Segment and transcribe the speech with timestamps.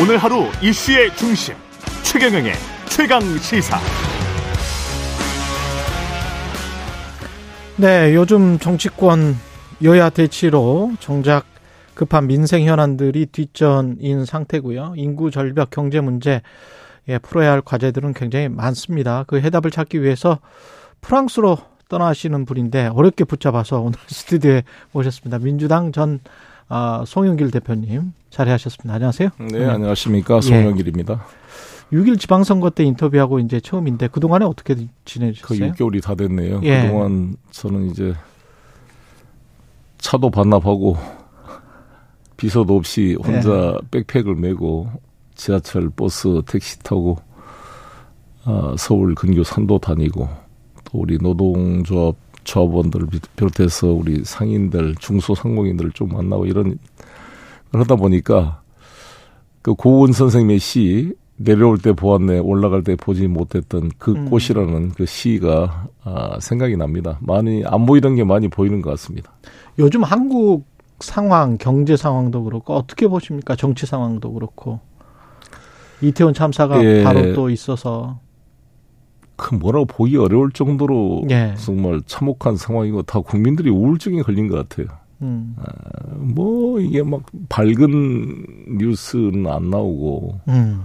[0.00, 1.54] 오늘 하루 이슈의 중심
[2.02, 2.54] 최경영의
[2.88, 3.78] 최강 시사.
[7.76, 9.36] 네, 요즘 정치권
[9.84, 11.44] 여야 대치로 정작
[11.94, 14.94] 급한 민생 현안들이 뒷전인 상태고요.
[14.96, 16.40] 인구 절벽 경제 문제
[17.08, 19.24] 예, 풀어야 할 과제들은 굉장히 많습니다.
[19.26, 20.38] 그 해답을 찾기 위해서
[21.02, 25.38] 프랑스로 떠나시는 분인데 어렵게 붙잡아서 오늘 스튜디오에 모셨습니다.
[25.38, 26.20] 민주당 전
[26.74, 28.94] 아, 송영길 대표님 자리하셨습니다.
[28.94, 29.28] 안녕하세요.
[29.50, 30.40] 네, 안녕하십니까.
[30.40, 31.22] 송영길입니다.
[31.92, 31.96] 예.
[31.98, 35.72] 6일 지방선거 때 인터뷰하고 이제 처음인데 그동안에 어떻게 지내셨어요?
[35.72, 36.60] 그 6개월이 다 됐네요.
[36.62, 36.84] 예.
[36.86, 38.14] 그동안 저는 이제
[39.98, 40.96] 차도 반납하고
[42.38, 43.88] 비서도 없이 혼자 예.
[43.90, 44.88] 백팩을 메고
[45.34, 47.18] 지하철, 버스, 택시 타고
[48.46, 50.26] 어, 서울 근교 산도 다니고
[50.84, 53.06] 또 우리 노동조합 조합원들
[53.36, 56.78] 비롯해서 우리 상인들, 중소상공인들을 좀 만나고 이런
[57.70, 58.62] 그러다 보니까
[59.62, 64.30] 그 고은 선생님의 시 내려올 때 보았네 올라갈 때 보지 못했던 그 음.
[64.30, 67.18] 꽃이라는 그 시가 아, 생각이 납니다.
[67.20, 69.32] 많이 안 보이던 게 많이 보이는 것 같습니다.
[69.78, 70.66] 요즘 한국
[71.00, 73.56] 상황, 경제 상황도 그렇고 어떻게 보십니까?
[73.56, 74.80] 정치 상황도 그렇고
[76.00, 77.02] 이태원 참사가 예.
[77.02, 78.20] 바로 또 있어서
[79.36, 81.54] 그 뭐라고 보기 어려울 정도로 예.
[81.58, 84.86] 정말 참혹한 상황이고 다 국민들이 우울증에 걸린 것 같아요.
[85.22, 85.54] 음.
[85.58, 85.64] 아,
[86.16, 90.82] 뭐 이게 막 밝은 뉴스는 안 나오고 음.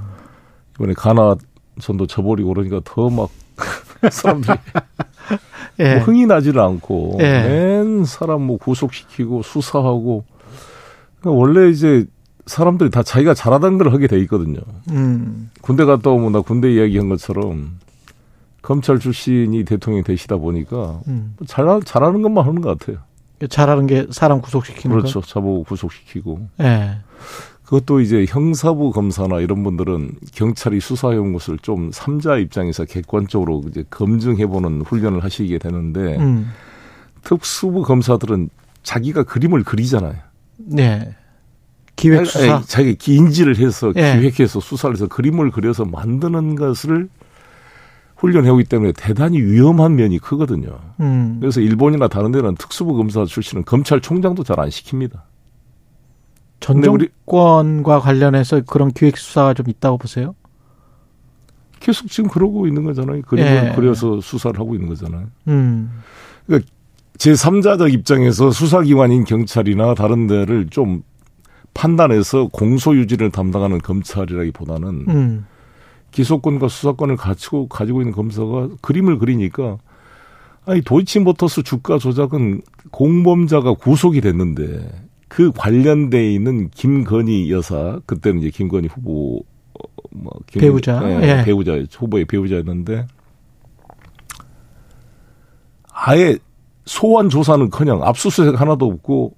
[0.76, 1.36] 이번에 가나
[1.80, 3.30] 전도 저버리고 그러니까 더 막
[4.12, 4.58] 사람들이
[5.80, 5.96] 예.
[5.96, 7.24] 뭐 흥이 나지를 않고 예.
[7.24, 10.24] 맨 사람 뭐 구속시키고 수사하고
[11.20, 12.06] 그러니까 원래 이제
[12.46, 14.60] 사람들이 다 자기가 잘하다는 걸 하게 돼 있거든요.
[14.92, 15.50] 음.
[15.62, 17.80] 군대 갔다 오면 나 군대 이야기한 것처럼
[18.68, 21.38] 검찰 출신이 대통령이 되시다 보니까 음.
[21.46, 22.98] 잘, 잘하는 것만 하는 것 같아요.
[23.50, 25.22] 잘하는 게 사람 구속시키는 그렇죠.
[25.22, 25.26] 거?
[25.26, 26.50] 자보 구속시키고.
[26.58, 26.98] 네.
[27.64, 34.82] 그것도 이제 형사부 검사나 이런 분들은 경찰이 수사해온 것을 좀 삼자 입장에서 객관적으로 이제 검증해보는
[34.82, 36.52] 훈련을 하시게 되는데 음.
[37.24, 38.50] 특수부 검사들은
[38.84, 40.16] 자기가 그림을 그리잖아요.
[40.58, 41.16] 네.
[41.96, 42.62] 기획 수사.
[42.68, 44.20] 자기 인지를 해서 네.
[44.20, 47.08] 기획해서 수사를 해서 그림을 그려서 만드는 것을
[48.18, 50.80] 훈련해오기 때문에 대단히 위험한 면이 크거든요.
[51.00, 51.38] 음.
[51.40, 55.22] 그래서 일본이나 다른 데는 특수부 검사 출신은 검찰총장도 잘 안 시킵니다.
[56.60, 60.34] 전 정권과 관련해서 그런 기획 수사가 좀 있다고 보세요?
[61.80, 63.22] 계속 지금 그러고 있는 거잖아요.
[63.22, 63.74] 그림을 예.
[63.76, 65.28] 그려서 수사를 하고 있는 거잖아요.
[65.48, 65.92] 음.
[66.48, 66.68] 그러니까
[67.20, 71.04] 제3자적 입장에서 수사기관인 경찰이나 다른 데를 좀
[71.76, 75.46] 판단해서 공소 유지를 담당하는 검찰이라기보다는 음.
[76.18, 79.78] 기소권과 수사권을 가지고 가지고 있는 검사가 그림을 그리니까
[80.66, 84.90] 아니 도이치모터스 주가 조작은 공범자가 구속이 됐는데
[85.28, 89.44] 그 관련돼 있는 김건희 여사 그때는 이제 김건희 후보
[89.76, 91.44] 어, 뭐 김, 배우자 예, 예.
[91.44, 93.06] 배우자 후보의 배우자였는데
[95.94, 96.36] 아예
[96.88, 99.36] 소환 조사는커녕 압수수색 하나도 없고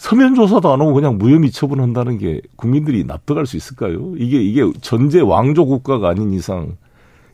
[0.00, 4.14] 서면 조사도 안 하고 그냥 무혐의 처분한다는 게 국민들이 납득할 수 있을까요?
[4.16, 6.78] 이게 이게 전제 왕조 국가가 아닌 이상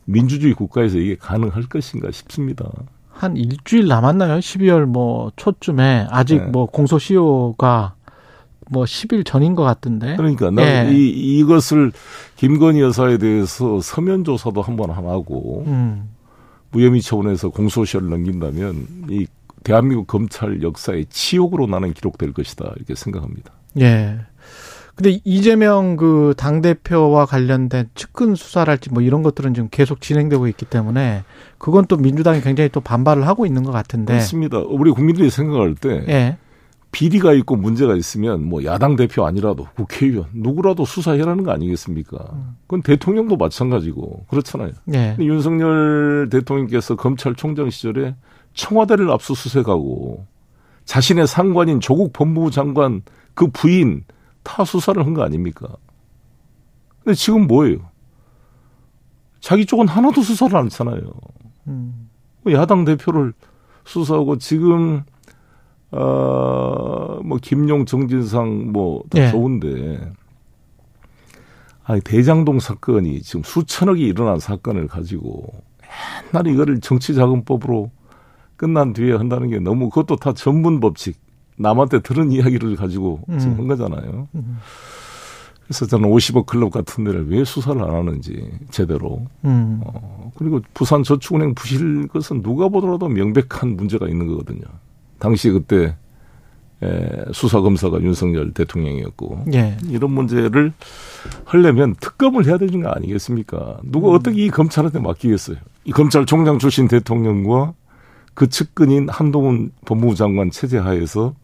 [0.04, 2.68] 민주주의 국가에서 이게 가능할 것인가 싶습니다.
[3.08, 4.40] 한 일주일 남았나요?
[4.40, 6.46] 12월 뭐 초쯤에 아직 네.
[6.46, 7.94] 뭐 공소시효가
[8.72, 10.16] 뭐 10일 전인 것 같던데.
[10.16, 10.92] 그러니까 나 예.
[10.92, 11.92] 이, 이것을
[12.34, 16.10] 김건희 여사에 대해서 서면 조사도 한번 안 하고 음.
[16.72, 19.28] 무혐의 처분해서 공소시효를 넘긴다면 이
[19.66, 23.52] 대한민국 검찰 역사의 치욕으로 나는 기록될 것이다 이렇게 생각합니다.
[23.80, 24.20] 예.
[24.94, 30.66] 근데 이재명 그 당 대표와 관련된 측근 수사랄지 뭐 이런 것들은 지금 계속 진행되고 있기
[30.66, 31.24] 때문에
[31.58, 34.12] 그건 또 민주당이 굉장히 또 반발을 하고 있는 것 같은데.
[34.12, 34.58] 그렇습니다.
[34.60, 36.38] 우리 국민들이 생각할 때 예.
[36.92, 42.18] 비리가 있고 문제가 있으면 뭐 야당 대표 아니라도 국회의원 누구라도 수사해라는 거 아니겠습니까?
[42.66, 44.70] 그건 대통령도 마찬가지고 그렇잖아요.
[44.94, 45.16] 예.
[45.18, 48.14] 윤석열 대통령께서 검찰총장 시절에
[48.56, 50.26] 청와대를 압수수색하고
[50.84, 53.02] 자신의 상관인 조국 법무부 장관
[53.34, 54.04] 그 부인
[54.42, 55.68] 타 수사를 한 거 아닙니까?
[57.04, 57.78] 근데 지금 뭐예요?
[59.40, 61.00] 자기 쪽은 하나도 수사를 안 했잖아요.
[61.68, 62.08] 음.
[62.50, 63.32] 야당 대표를
[63.84, 65.02] 수사하고 지금
[65.90, 69.30] 어뭐 김용 정진상 뭐다 네.
[69.30, 70.12] 좋은데
[71.84, 75.46] 아니 대장동 사건이 지금 수천억이 일어난 사건을 가지고
[76.34, 77.90] 옛날 이거를 정치자금법으로
[78.56, 81.16] 끝난 뒤에 한다는 게 너무 그것도 다 전문 법칙
[81.56, 83.38] 남한테 들은 이야기를 가지고 음.
[83.38, 84.28] 지금 한 거잖아요.
[84.34, 84.58] 음.
[85.64, 89.26] 그래서 저는 50억 클럽 같은 데를 왜 수사를 안 하는지 제대로.
[89.44, 89.80] 음.
[89.84, 94.62] 어, 그리고 부산 저축은행 부실 것은 누가 보더라도 명백한 문제가 있는 거거든요.
[95.18, 95.96] 당시 그때
[96.82, 99.76] 에, 수사 검사가 윤석열 대통령이었고 예.
[99.88, 100.72] 이런 문제를
[101.44, 103.78] 하려면 특검을 해야 되는 거 아니겠습니까?
[103.82, 104.14] 누가 음.
[104.14, 105.56] 어떻게 이 검찰한테 맡기겠어요?
[105.84, 107.72] 이 검찰총장 출신 대통령과
[108.36, 111.34] 그 측근인 한동훈 법무부 장관 체제 하에서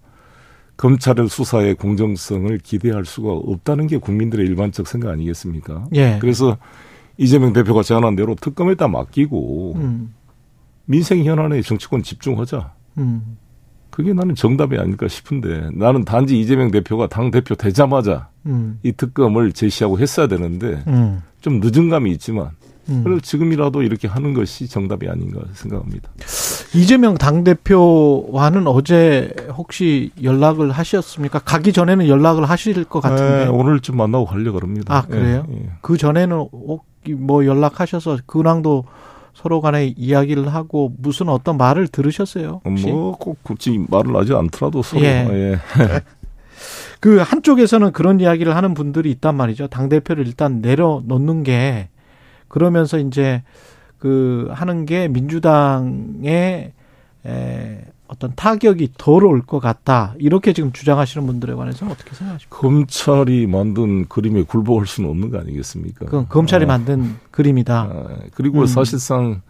[0.76, 5.86] 검찰의 수사의 공정성을 기대할 수가 없다는 게 국민들의 일반적 생각 아니겠습니까?
[5.94, 6.18] 예.
[6.20, 6.58] 그래서
[7.16, 10.14] 이재명 대표가 제안한 대로 특검에다 맡기고 음.
[10.84, 12.74] 민생 현안에 정치권 집중하자.
[12.98, 13.38] 음.
[13.88, 18.78] 그게 나는 정답이 아닐까 싶은데 나는 단지 이재명 대표가 당 대표 되자마자 음.
[18.82, 21.22] 이 특검을 제시하고 했어야 되는데 음.
[21.40, 22.50] 좀 늦은 감이 있지만
[22.88, 23.02] 음.
[23.04, 26.10] 그래서 지금이라도 이렇게 하는 것이 정답이 아닌가 생각합니다.
[26.74, 31.38] 이재명 당 대표와는 어제 혹시 연락을 하셨습니까?
[31.40, 34.96] 가기 전에는 연락을 하실 것 같은데 네, 오늘쯤 만나고 가려고 합니다.
[34.96, 35.44] 아 그래요?
[35.50, 35.70] 예, 예.
[35.82, 36.48] 그 전에는
[37.18, 38.84] 뭐 연락하셔서 근황도
[39.34, 42.62] 서로 간에 이야기를 하고 무슨 어떤 말을 들으셨어요?
[42.64, 45.26] 뭐꼭 굳이 말을 하지 않더라도 서로 예.
[45.30, 45.58] 예.
[47.00, 49.66] 그 한쪽에서는 그런 이야기를 하는 분들이 있단 말이죠.
[49.66, 51.88] 당 대표를 일단 내려놓는 게
[52.48, 53.42] 그러면서 이제
[54.02, 56.72] 그 하는 게 민주당의
[57.24, 60.14] 에 어떤 타격이 덜 올 것 같다.
[60.18, 62.58] 이렇게 지금 주장하시는 분들에 관해서 어떻게 생각하십니까?
[62.58, 66.06] 검찰이 만든 그림에 굴복할 수는 없는 거 아니겠습니까?
[66.06, 66.66] 그 검찰이 아.
[66.66, 67.80] 만든 그림이다.
[67.80, 68.66] 아, 그리고 음.
[68.66, 69.40] 사실상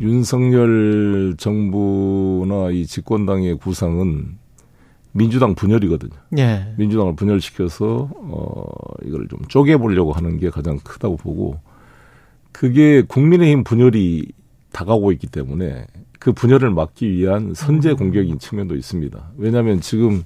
[0.00, 4.38] 윤석열 정부나 이 집권당의 구상은
[5.12, 6.14] 민주당 분열이거든요.
[6.38, 6.72] 예.
[6.78, 8.64] 민주당을 분열시켜서 어
[9.04, 11.60] 이걸 좀 쪼개 보려고 하는 게 가장 크다고 보고
[12.56, 14.32] 그게 국민의힘 분열이
[14.72, 15.86] 다가오고 있기 때문에
[16.18, 17.96] 그 분열을 막기 위한 선제 음.
[17.96, 19.32] 공격인 측면도 있습니다.
[19.36, 20.24] 왜냐하면 지금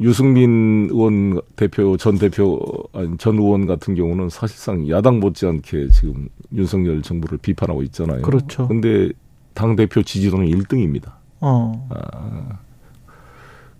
[0.00, 2.60] 유승민 의원 대표 전 대표
[2.92, 8.22] 아니 전 의원 같은 경우는 사실상 야당 못지않게 지금 윤석열 정부를 비판하고 있잖아요.
[8.22, 8.68] 그렇죠.
[8.68, 9.10] 근데
[9.52, 11.14] 당 대표 지지도는 1등입니다.
[11.40, 11.88] 어.
[11.90, 12.60] 아,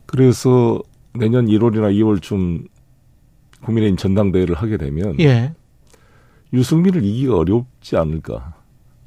[0.06, 0.82] 그래서
[1.14, 2.66] 내년 1월이나 2월쯤
[3.62, 5.54] 국민의힘 전당대회를 하게 되면 예.
[6.52, 8.54] 유승민을 이기가 어렵지 않을까.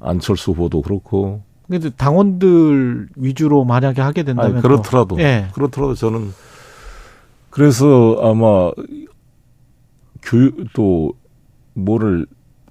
[0.00, 5.48] 안철수 후보도 그렇고 근데 당원들 위주로 만약에 하게 된다면 아니, 그렇더라도 예.
[5.54, 6.30] 그렇더라도 저는
[7.48, 8.70] 그래서 아마
[10.22, 11.12] 교육 또
[11.72, 12.26] 뭐를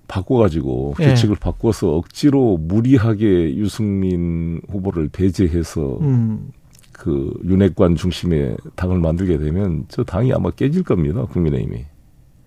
[0.08, 1.08] 바꿔가지고 예.
[1.08, 6.52] 규칙을 바꿔서 억지로 무리하게 유승민 후보를 배제해서 음.
[6.92, 11.86] 그 윤핵관 중심의 당을 만들게 되면 저 당이 아마 깨질 겁니다 국민의힘이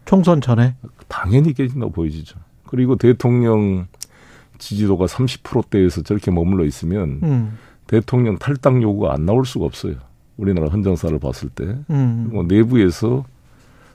[0.06, 0.74] 총선 전에
[1.08, 2.38] 당연히 깨진다고 보여지죠.
[2.66, 3.86] 그리고 대통령
[4.58, 7.58] 지지도가 30%대에서 저렇게 머물러 있으면 음.
[7.86, 9.96] 대통령 탈당 요구가 안 나올 수가 없어요.
[10.36, 11.76] 우리나라 헌정사를 봤을 때.
[11.90, 12.30] 음.
[12.32, 13.24] 뭐 내부에서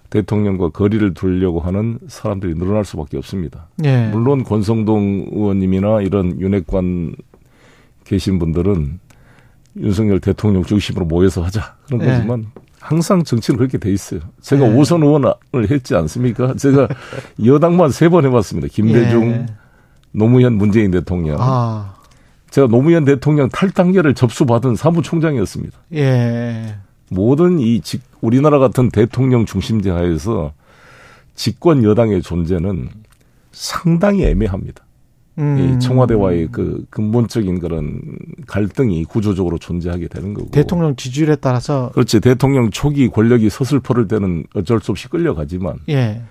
[0.10, 3.70] 대통령과 거리를 두려고 하는 사람들이 늘어날 수밖에 없습니다.
[3.86, 4.10] 예.
[4.10, 7.16] 물론 권성동 의원님이나 이런 윤핵관
[8.04, 9.00] 계신 분들은
[9.78, 12.06] 윤석열 대통령 중심으로 모여서 하자 그런 예.
[12.08, 12.48] 거지만
[12.82, 14.20] 항상 정치는 그렇게 돼 있어요.
[14.42, 14.74] 제가 예.
[14.76, 15.34] 오선 의원을
[15.70, 16.56] 했지 않습니까?
[16.56, 16.88] 제가
[17.46, 18.68] 여당만 세 번 해봤습니다.
[18.72, 19.46] 김대중, 예.
[20.12, 21.38] 노무현 문재인 대통령.
[21.40, 21.94] 아.
[22.50, 25.78] 제가 노무현 대통령 탈당계를 접수받은 사무총장이었습니다.
[25.94, 26.76] 예.
[27.10, 30.52] 모든 이 직, 우리나라 같은 대통령 중심제 하에서
[31.36, 32.90] 집권 여당의 존재는
[33.52, 34.84] 상당히 애매합니다.
[35.42, 35.58] 음.
[35.58, 38.00] 이 청와대와의 그 근본적인 그런
[38.48, 40.52] 갈등이 구조적으로 존재하게 되는 거고.
[40.52, 41.90] 대통령 지지율에 따라서.
[41.94, 42.20] 그렇지.
[42.20, 45.80] 대통령 초기 권력이 서슬퍼를 때는 어쩔 수 없이 끌려가지만.
[45.90, 46.22] 예.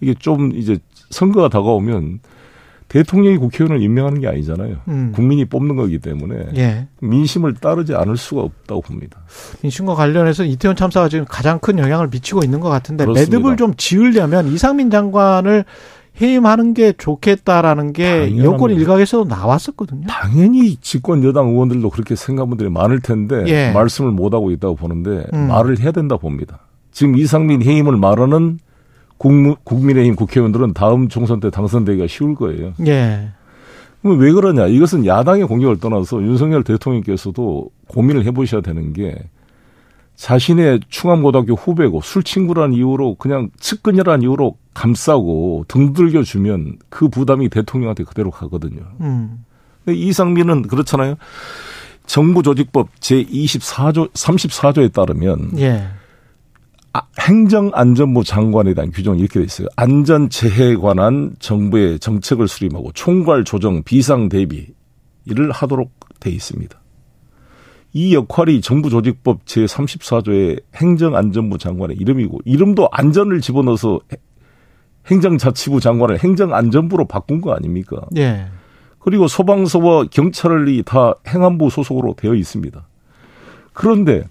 [0.00, 0.78] 이게 좀 이제
[1.10, 2.20] 선거가 다가오면
[2.88, 4.76] 대통령이 국회의원을 임명하는 게 아니잖아요.
[4.88, 5.12] 음.
[5.14, 6.86] 국민이 뽑는 거기 때문에 예.
[7.00, 9.18] 민심을 따르지 않을 수가 없다고 봅니다.
[9.62, 13.36] 민심과 관련해서 이태원 참사가 지금 가장 큰 영향을 미치고 있는 것 같은데 그렇습니다.
[13.36, 15.64] 매듭을 좀 지으려면 이상민 장관을
[16.20, 20.06] 해임하는 게 좋겠다라는 게 여권 일각에서도 나왔었거든요.
[20.06, 23.70] 당연히 집권 여당 의원들도 그렇게 생각한 분들이 많을 텐데 예.
[23.72, 25.48] 말씀을 못 하고 있다고 보는데 음.
[25.48, 26.60] 말을 해야 된다 봅니다.
[26.90, 28.58] 지금 이상민 해임을 말하는
[29.18, 32.72] 국민의힘 국회의원들은 다음 총선 때 당선되기가 쉬울 거예요.
[32.86, 33.30] 예.
[34.02, 34.66] 그럼 왜 그러냐?
[34.66, 39.14] 이것은 야당의 공격을 떠나서 윤석열 대통령께서도 고민을 해보셔야 되는 게
[40.14, 48.04] 자신의 충암고등학교 후배고 술 친구라는 이유로 그냥 측근이라는 이유로 감싸고 등들겨 주면 그 부담이 대통령한테
[48.04, 48.82] 그대로 가거든요.
[49.00, 49.44] 음.
[49.84, 51.16] 근데 이상민은 그렇잖아요.
[52.04, 55.88] 정부조직법 제24조 34조에 따르면 예.
[56.92, 59.66] 아, 행정안전부 장관에 대한 규정이 이렇게 돼 있어요.
[59.76, 65.90] 안전 재해에 관한 정부의 정책을 수립하고 총괄 조정 비상 대비를 하도록
[66.20, 66.78] 돼 있습니다.
[67.94, 74.00] 이 역할이 정부조직법 제34조의 행정안전부 장관의 이름이고 이름도 안전을 집어넣어서
[75.10, 78.02] 행정자치부 장관을 행정안전부로 바꾼 거 아닙니까?
[78.16, 78.46] 예.
[78.98, 82.86] 그리고 소방서와 경찰이 다 행안부 소속으로 되어 있습니다.
[83.72, 84.24] 그런데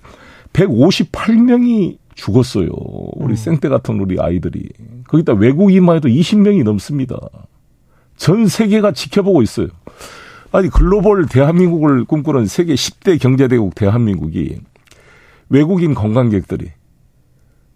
[0.53, 2.69] 158명이 죽었어요.
[3.13, 3.35] 우리 음.
[3.35, 4.69] 생때 같은 우리 아이들이.
[5.07, 7.17] 거기다 외국인만 해도 20명이 넘습니다.
[8.17, 9.67] 전 세계가 지켜보고 있어요.
[10.51, 14.59] 아니 글로벌 대한민국을 꿈꾸는 세계 10대 경제대국 대한민국이
[15.49, 16.71] 외국인 관광객들이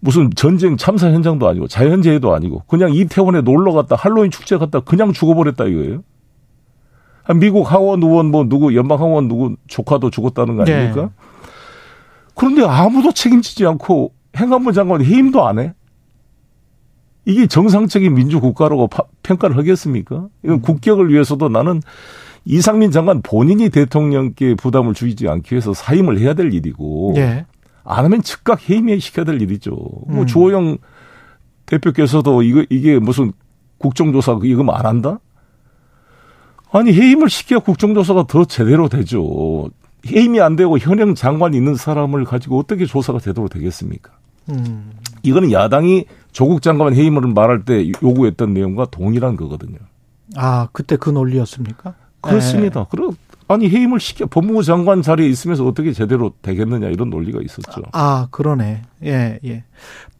[0.00, 5.12] 무슨 전쟁 참사 현장도 아니고 자연재해도 아니고 그냥 이태원에 놀러 갔다 할로윈 축제 갔다 그냥
[5.12, 6.02] 죽어버렸다 이거예요.
[7.36, 11.02] 미국 하원 의원 뭐 누구 연방 하원 누구 조카도 죽었다는 거 아닙니까?
[11.02, 11.08] 네.
[12.34, 15.74] 그런데 아무도 책임지지 않고 행안부 장관 해임도 안 해.
[17.26, 18.88] 이게 정상적인 민주국가라고
[19.22, 20.28] 평가를 하겠습니까?
[20.42, 20.62] 이건 음.
[20.62, 21.82] 국격을 위해서도 나는
[22.46, 27.44] 이상민 장관 본인이 대통령께 부담을 주지 않기 위해서 사임을 해야 될 일이고 예.
[27.84, 29.70] 안 하면 즉각 해임시켜야 될 일이죠.
[29.70, 30.14] 뭐 음.
[30.16, 30.78] 뭐 주호영
[31.66, 33.32] 대표께서도 이거 이게 무슨
[33.78, 35.20] 국정조사 이거 뭐안 한다?
[36.72, 39.70] 아니 해임을 시켜야 국정조사가 더 제대로 되죠.
[40.06, 44.12] 해임이 안 되고 현행 장관이 있는 사람을 가지고 어떻게 조사가 제대로 되겠습니까?
[44.50, 44.92] 음.
[45.22, 49.78] 이거는 야당이 조국 장관 해임을 말할 때 요구했던 내용과 동일한 거거든요.
[50.36, 51.94] 아 그때 그 논리였습니까?
[52.20, 52.80] 그렇습니다.
[52.80, 52.86] 네.
[52.90, 53.16] 그럼
[53.50, 57.82] 아니 해임을 시켜 법무부 장관 자리에 있으면서 어떻게 제대로 되겠느냐 이런 논리가 있었죠.
[57.90, 58.82] 아 그러네.
[59.04, 59.64] 예 예.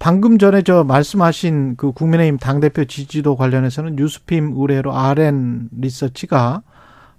[0.01, 6.63] 방금 전에 저 말씀하신 그 국민의힘 당 대표 지지도 관련해서는 뉴스핌 의뢰로 RN 리서치가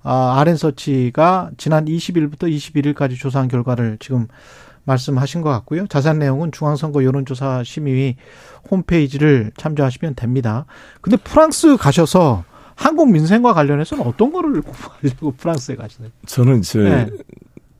[0.03, 4.27] 아, RN 서치가 지난 20일부터 21일까지 조사한 결과를 지금
[4.83, 5.87] 말씀하신 것 같고요.
[5.87, 8.17] 자세한 내용은 중앙선거 여론조사 심의위
[8.69, 10.65] 홈페이지를 참조하시면 됩니다.
[10.99, 12.43] 근데 프랑스 가셔서
[12.81, 16.11] 한국 민생과 관련해서는 어떤 거를 공부하려고 프랑스에 가시나요?
[16.25, 17.07] 저는 이제 네.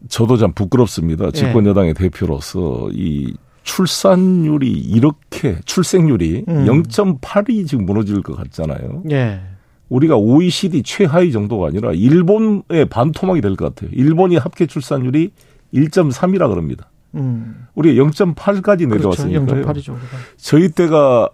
[0.10, 1.32] 저도 참 부끄럽습니다.
[1.32, 2.04] 집권 여당의 네.
[2.04, 6.66] 대표로서 이 출산율이 이렇게 출생률이 음.
[6.66, 9.02] 0.8이 지금 무너질 것 같잖아요.
[9.06, 9.42] 네.
[9.90, 13.90] 우리가 OECD 최하위 정도가 아니라 일본의 반토막이 될 것 같아요.
[13.94, 15.32] 일본이 합계 출산율이
[15.74, 16.90] 1.3이라 그럽니다.
[17.16, 17.68] 음.
[17.76, 19.46] 우리가 0.8까지 내려왔으니까요.
[19.66, 19.94] 그렇죠.
[19.94, 19.98] 0.8이죠.
[20.38, 21.30] 저희 때가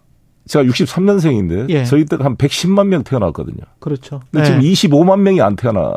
[0.48, 1.84] 제가 63년생인데 예.
[1.84, 3.64] 저희 때가 한 110만 명 태어났거든요.
[3.80, 4.22] 그렇죠.
[4.32, 5.24] 근데 지금 25만 예.
[5.24, 5.94] 명이 안 태어나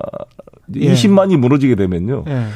[0.73, 1.37] 20만이 예.
[1.37, 2.25] 무너지게 되면요.
[2.29, 2.47] 예.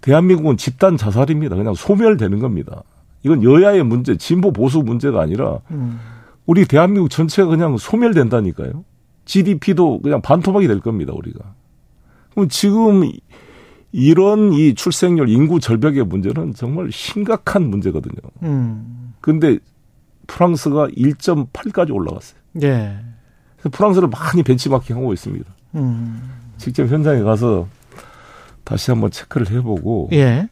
[0.00, 1.56] 대한민국은 집단 자살입니다.
[1.56, 2.82] 그냥 소멸되는 겁니다.
[3.22, 5.98] 이건 여야의 문제, 진보 보수 문제가 아니라 음.
[6.44, 8.84] 우리 대한민국 전체가 그냥 소멸된다니까요.
[9.24, 11.40] GDP도 그냥 반토막이 될 겁니다, 우리가.
[12.32, 13.10] 그럼 지금
[13.92, 18.20] 이런 이 출생률 인구 절벽의 문제는 정말 심각한 문제거든요.
[18.42, 19.14] 음.
[19.22, 19.58] 근데
[20.26, 22.38] 프랑스가 1.8까지 올라갔어요.
[22.62, 22.98] 예.
[23.56, 25.50] 그래서 프랑스를 많이 벤치마킹하고 있습니다.
[25.76, 26.30] 음.
[26.58, 27.66] 직접 현장에 가서
[28.64, 30.48] 다시 한번 체크를 해보고 예.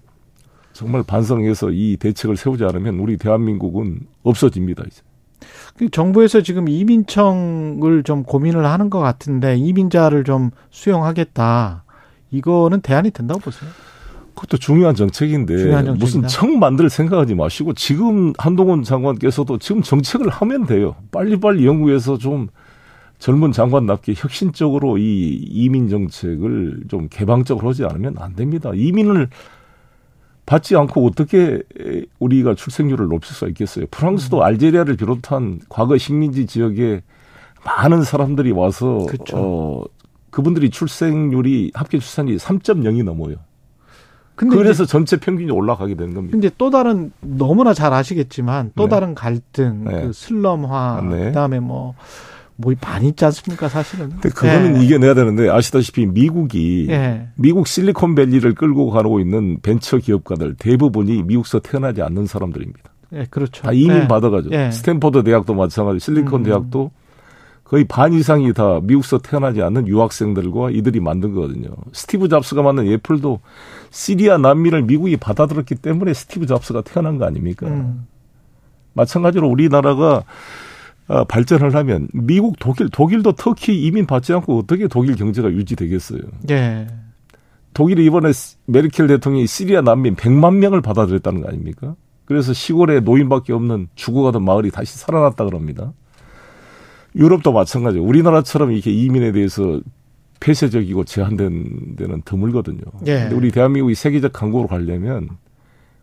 [0.72, 4.84] 정말 반성해서 이 대책을 세우지 않으면 우리 대한민국은 없어집니다.
[4.86, 5.02] 이제.
[5.76, 11.84] 그 정부에서 지금 이민청을 좀 고민을 하는 것 같은데 이민자를 좀 수용하겠다.
[12.30, 13.70] 이거는 대안이 된다고 보세요?
[14.42, 20.66] 그것도 중요한 정책인데 중요한 무슨 청 만들 생각하지 마시고 지금 한동훈 장관께서도 지금 정책을 하면
[20.66, 20.96] 돼요.
[21.12, 22.48] 빨리빨리 연구해서 좀
[23.18, 28.72] 젊은 장관답게 혁신적으로 이 이민 정책을 좀 개방적으로 하지 않으면 안 됩니다.
[28.74, 29.28] 이민을
[30.44, 31.62] 받지 않고 어떻게
[32.18, 33.86] 우리가 출생률을 높일 수가 있겠어요.
[33.92, 34.42] 프랑스도 음.
[34.42, 37.02] 알제리아를 비롯한 과거 식민지 지역에
[37.64, 39.36] 많은 사람들이 와서 그렇죠.
[39.36, 39.84] 어
[40.30, 43.36] 그분들이 출생률이 합계 출산이 3.0이 넘어요.
[44.34, 46.32] 근데 그래서 전체 평균이 올라가게 되는 겁니다.
[46.32, 48.88] 근데 또 다른 너무나 잘 아시겠지만 또 네.
[48.90, 50.02] 다른 갈등, 네.
[50.02, 51.24] 그 슬럼화, 네.
[51.26, 51.94] 그다음에 뭐.
[52.54, 54.10] 뭐 많이 있지 않습니까 사실은.
[54.10, 54.84] 근데 그거는 네.
[54.84, 57.26] 이겨내야 되는데 아시다시피 미국이 네.
[57.34, 62.80] 미국 실리콘밸리를 끌고 가고 있는 벤처 기업가들 대부분이 미국서 태어나지 않는 사람들입니다.
[63.08, 63.62] 네, 그렇죠.
[63.62, 64.08] 다 이민 네.
[64.08, 64.70] 받아가지고 네.
[64.70, 66.44] 스탠퍼드 대학도 마찬가지, 실리콘 음.
[66.44, 66.90] 대학도
[67.72, 71.70] 거의 반 이상이 다 미국서 태어나지 않는 유학생들과 이들이 만든 거거든요.
[71.94, 73.40] 스티브 잡스가 만든 애플도
[73.88, 77.66] 시리아 난민을 미국이 받아들였기 때문에 스티브 잡스가 태어난 거 아닙니까?
[77.68, 78.06] 음.
[78.92, 80.22] 마찬가지로 우리나라가
[81.08, 86.20] 아, 발전을 하면 미국, 독일, 독일도 터키 이민 받지 않고 어떻게 독일 경제가 유지되겠어요?
[86.50, 86.88] 예.
[87.72, 88.32] 독일이 이번에
[88.66, 91.96] 메르켈 대통령이 시리아 난민 100만 명을 받아들였다는 거 아닙니까?
[92.26, 95.94] 그래서 시골에 노인밖에 없는 죽어가던 마을이 다시 살아났다 그럽니다.
[97.14, 98.04] 유럽도 마찬가지예요.
[98.04, 99.80] 우리나라처럼 이렇게 이민에 대해서
[100.40, 102.80] 폐쇄적이고 제한된 데는 드물거든요.
[103.06, 103.20] 예.
[103.20, 105.28] 근데 우리 대한민국이 세계적 강국으로 가려면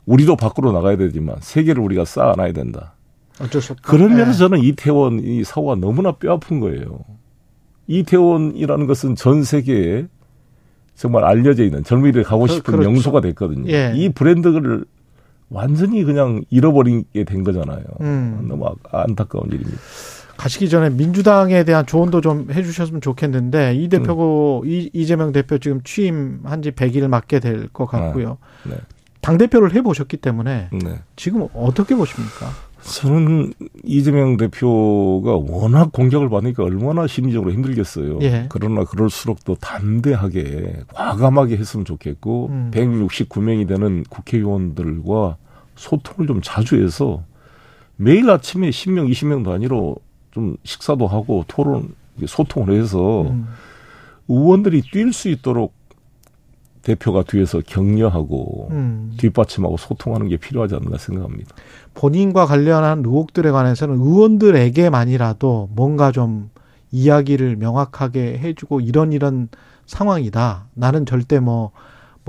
[0.06, 2.94] 우리도 밖으로 나가야 되지만 세계를 우리가 쌓아놔야 된다.
[3.42, 3.90] 어쩔 수 없다.
[3.90, 4.38] 그런 면에서 예.
[4.38, 7.00] 저는 이태원 이 사고가 너무나 뼈아픈 거예요.
[7.88, 10.08] 이태원이라는 것은 전 세계에
[10.96, 12.90] 정말 알려져 있는 젊은이들 가고 싶은 그, 그렇죠.
[12.90, 13.72] 명소가 됐거든요.
[13.72, 13.94] 예.
[13.96, 14.86] 이 브랜드를
[15.50, 17.84] 완전히 그냥 잃어버리게 된 거잖아요.
[18.02, 18.46] 음.
[18.48, 18.74] 너무 아,
[19.04, 19.78] 안타까운 일입니다.
[20.40, 24.70] 가시기 전에 민주당에 대한 조언도 좀 해주셨으면 좋겠는데 이 대표고 음.
[24.70, 28.38] 이, 이재명 대표 지금 취임한 지 100일 맞게 될 것 같고요.
[28.64, 28.76] 네.
[28.76, 28.82] 네.
[29.20, 31.00] 당 대표를 해 보셨기 때문에 네.
[31.18, 32.48] 지금 어떻게 보십니까?
[32.82, 33.52] 저는
[33.84, 38.20] 이재명 대표가 워낙 공격을 받으니까 얼마나 심리적으로 힘들겠어요.
[38.22, 38.46] 예.
[38.48, 42.72] 그러나 그럴수록 또 담대하게 과감하게 했으면 좋겠고 음.
[42.74, 45.36] 169명이 되는 국회의원들과
[45.76, 47.26] 소통을 좀 자주 해서
[47.98, 49.98] 매일 아침에 10명, 20명도 아니로
[50.32, 51.96] 좀 식사도 하고 토론,
[52.26, 53.48] 소통을 해서 음.
[54.28, 55.74] 의원들이 뛸 수 있도록
[56.82, 59.14] 대표가 뒤에서 격려하고 음.
[59.18, 61.56] 뒷받침하고 소통하는 게 필요하지 않나 생각합니다.
[61.94, 66.50] 본인과 관련한 의혹들에 관해서는 의원들에게만이라도 뭔가 좀
[66.92, 69.50] 이야기를 명확하게 해주고 이런 이런
[69.86, 70.68] 상황이다.
[70.74, 71.72] 나는 절대 뭐,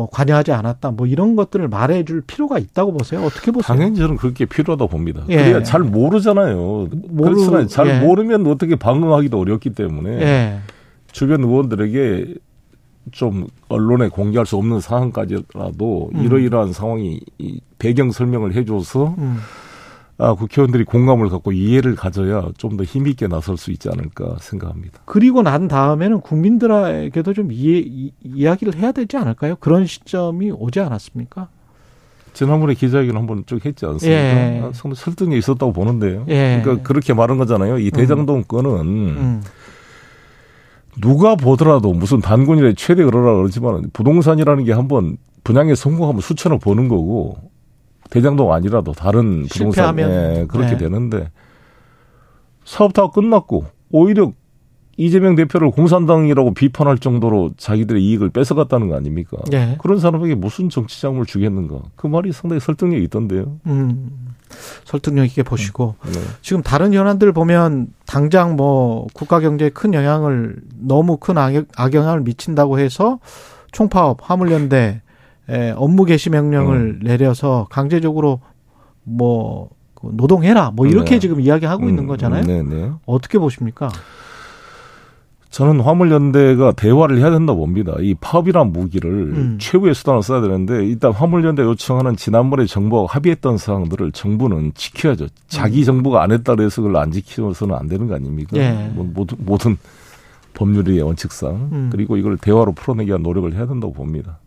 [0.00, 0.92] 뭐 관여하지 않았다.
[0.92, 3.22] 뭐 이런 것들을 말해줄 필요가 있다고 보세요.
[3.22, 3.76] 어떻게 보세요?
[3.76, 5.24] 당연히 저는 그렇게 필요하다 봅니다.
[5.28, 5.36] 예.
[5.36, 6.88] 그래야 잘 모르잖아요.
[7.10, 8.00] 모르, 잘 예.
[8.00, 10.58] 모르면 어떻게 방어하기도 어렵기 때문에 예.
[11.12, 12.34] 주변 의원들에게
[13.10, 16.24] 좀 언론에 공개할 수 없는 상황까지라도 음.
[16.24, 17.20] 이러이러한 상황이
[17.78, 19.36] 배경 설명을 해줘서 음.
[20.20, 25.00] 아, 국회의원들이 공감을 갖고 이해를 가져야 좀 더 힘있게 나설 수 있지 않을까 생각합니다.
[25.04, 29.56] 그리고 난 다음에는 국민들에게도 좀 이해, 이, 이야기를 해야 되지 않을까요?
[29.56, 31.48] 그런 시점이 오지 않았습니까?
[32.32, 34.18] 지난번에 기자회견 한번 쭉 했지 않습니까?
[34.20, 34.62] 예.
[34.62, 36.26] 아, 설득이 있었다고 보는데요.
[36.28, 36.60] 예.
[36.62, 37.78] 그러니까 그렇게 말한 거잖아요.
[37.78, 39.16] 이 대장동 건은 음.
[39.18, 39.42] 음.
[41.00, 47.49] 누가 보더라도 무슨 단군이라 최대 그러라 그러지만 부동산이라는 게 한번 분양에 성공하면 수천억 버는 거고
[48.10, 50.76] 대장동 아니라도 다른 부동산 예, 그렇게 네.
[50.76, 51.30] 되는데
[52.64, 54.32] 사업 다 끝났고 오히려
[54.96, 59.38] 이재명 대표를 공산당이라고 비판할 정도로 자기들의 이익을 뺏어갔다는 거 아닙니까?
[59.50, 59.76] 네.
[59.80, 61.80] 그런 사람에게 무슨 정치 자금을 주겠는가?
[61.96, 63.56] 그 말이 상당히 설득력이 있던데요.
[63.66, 64.34] 음,
[64.84, 66.20] 설득력 있게 보시고 네.
[66.42, 72.78] 지금 다른 현안들 보면 당장 뭐 국가 경제에 큰 영향을 너무 큰 악영, 악영향을 미친다고
[72.78, 73.20] 해서
[73.72, 75.00] 총파업, 화물연대
[75.76, 77.00] 업무 개시 명령을 음.
[77.02, 78.40] 내려서 강제적으로
[79.04, 81.18] 뭐그 노동해라 뭐 이렇게 네.
[81.18, 82.44] 지금 이야기하고 음, 있는 거잖아요.
[82.44, 82.90] 네, 네.
[83.06, 83.90] 어떻게 보십니까?
[85.50, 87.94] 저는 화물연대가 대화를 해야 된다 고 봅니다.
[87.98, 89.58] 이 파업이란 무기를 음.
[89.60, 95.26] 최후의 수단으로 써야 되는데 일단 화물연대 요청하는 지난번에 정부가 합의했던 사항들을 정부는 지켜야죠.
[95.48, 95.84] 자기 음.
[95.84, 98.56] 정부가 안 했다 그래서 그걸 안 지켜서는 안 되는 거 아닙니까?
[98.58, 98.90] 예.
[98.94, 99.76] 뭐 모든, 모든
[100.54, 101.88] 법률의 원칙상 음.
[101.90, 104.38] 그리고 이걸 대화로 풀어내기 위한 노력을 해야 된다고 봅니다.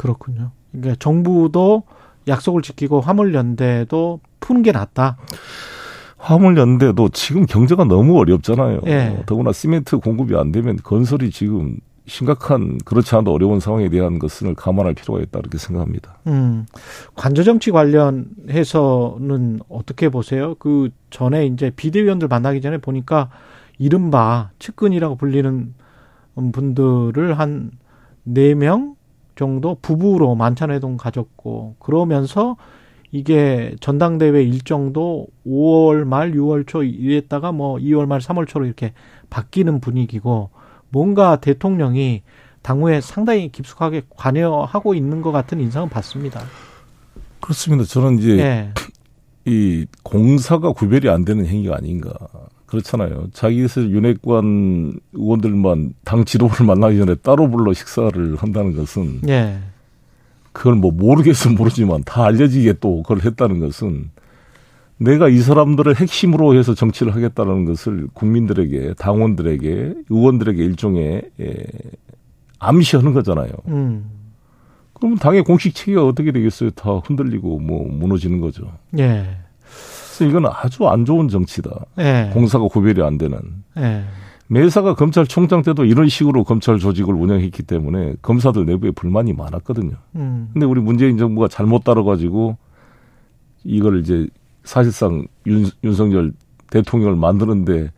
[0.00, 0.50] 그렇군요.
[0.72, 1.82] 그러니까 정부도
[2.26, 5.18] 약속을 지키고 화물연대도 푸는 게 낫다.
[6.16, 8.80] 화물연대도 지금 경제가 너무 어렵잖아요.
[8.86, 9.22] 예.
[9.26, 14.94] 더구나 시멘트 공급이 안 되면 건설이 지금 심각한 그렇지 않아도 어려운 상황에 대한 것을 감안할
[14.94, 16.18] 필요가 있다 이렇게 생각합니다.
[16.26, 16.66] 음,
[17.14, 20.54] 관저 정치 관련해서는 어떻게 보세요?
[20.58, 23.28] 그 전에 이제 비대위원들 만나기 전에 보니까
[23.78, 25.74] 이른바 측근이라고 불리는
[26.52, 27.70] 분들을 한
[28.24, 28.96] 네 명
[29.40, 32.58] 정도 부부로 만찬회동 가졌고 그러면서
[33.10, 38.92] 이게 전당대회 일정도 5월 말 6월 초 이랬다가 뭐 2월 말 3월 초로 이렇게
[39.30, 40.50] 바뀌는 분위기고
[40.90, 42.22] 뭔가 대통령이
[42.60, 46.42] 당후에 상당히 깊숙하게 관여하고 있는 것 같은 인상은 받습니다.
[47.40, 47.84] 그렇습니다.
[47.84, 48.74] 저는 이제 네.
[49.46, 52.12] 이 공사가 구별이 안 되는 행위가 아닌가.
[52.70, 53.28] 그렇잖아요.
[53.32, 59.58] 자기에서 윤핵관 의원들만 당 지도부를 만나기 전에 따로 불러 식사를 한다는 것은 네.
[60.52, 64.10] 그걸 뭐 모르겠으면 모르지만 다 알려지게 또 그걸 했다는 것은
[64.98, 71.56] 내가 이 사람들을 핵심으로 해서 정치를 하겠다는 것을 국민들에게 당원들에게 의원들에게 일종의 예,
[72.58, 73.50] 암시하는 거잖아요.
[73.68, 74.10] 음.
[74.92, 76.70] 그러면 당의 공식 체계가 어떻게 되겠어요?
[76.70, 78.70] 다 흔들리고 뭐 무너지는 거죠.
[78.98, 79.38] 예.
[80.20, 81.70] 그래서 이건 아주 안 좋은 정치다.
[81.98, 82.30] 예.
[82.34, 83.38] 공사가 구별이 안 되는.
[83.78, 84.04] 예.
[84.48, 89.92] 매사가 검찰총장 때도 이런 식으로 검찰 조직을 운영했기 때문에 검사들 내부에 불만이 많았거든요.
[90.16, 90.50] 음.
[90.52, 92.58] 근데 우리 문재인 정부가 잘못 따라가지고
[93.64, 94.26] 이걸 이제
[94.64, 96.32] 사실상 윤, 윤석열
[96.70, 97.90] 대통령을 만드는데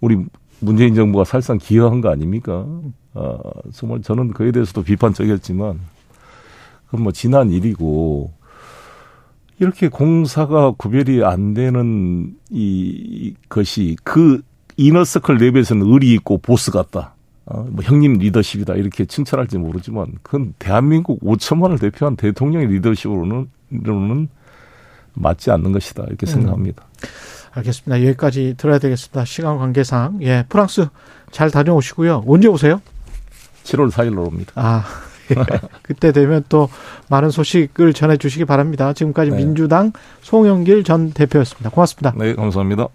[0.00, 0.18] 우리
[0.60, 2.66] 문재인 정부가 사실상 기여한 거 아닙니까?
[3.14, 3.38] 아,
[3.72, 5.78] 정말 저는 그에 대해서도 비판적이었지만
[6.86, 8.32] 그건 뭐 지난 일이고
[9.58, 14.42] 이렇게 공사가 구별이 안 되는 이 것이 그
[14.76, 17.14] 이너서클 내부에서는 의리 있고 보스 같다.
[17.44, 24.28] 어, 뭐 형님 리더십이다 이렇게 칭찬할지 모르지만 그건 대한민국 5천만을 대표한 대통령의 리더십으로는 는
[25.14, 26.28] 맞지 않는 것이다 이렇게 음.
[26.28, 26.84] 생각합니다.
[26.84, 27.08] 음.
[27.54, 28.06] 알겠습니다.
[28.06, 29.24] 여기까지 들어야 되겠습니다.
[29.24, 30.86] 시간 관계상 예 프랑스
[31.30, 32.24] 잘 다녀오시고요.
[32.26, 32.80] 언제 오세요?
[33.64, 34.52] 7월 4일로 옵니다.
[34.54, 35.11] 아 예.
[35.82, 36.68] 그때 되면 또
[37.08, 38.92] 많은 소식을 전해 주시기 바랍니다.
[38.92, 39.36] 지금까지 네.
[39.36, 41.70] 민주당 송영길 전 대표였습니다.
[41.70, 42.14] 고맙습니다.
[42.16, 42.88] 네 감사합니다.